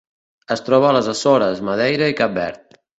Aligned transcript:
Es 0.55 0.65
troba 0.69 0.89
a 0.89 0.95
les 0.97 1.11
Açores, 1.13 1.63
Madeira 1.71 2.13
i 2.17 2.21
Cap 2.25 2.39
Verd. 2.43 2.81